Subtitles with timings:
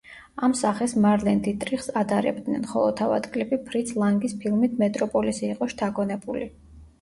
[0.45, 6.51] ამ სახეს მარლენ დიტრიხს ადარებდნენ, ხოლო თავად კლიპი ფრიც ლანგის ფილმით „მეტროპოლისი“ იყო შთაგონებული.